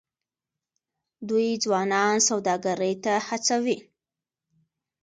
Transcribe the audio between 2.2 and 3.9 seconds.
سوداګرۍ ته هڅوي.